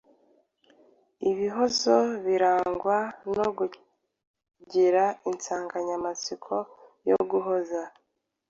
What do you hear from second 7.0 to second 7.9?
yo guhoza.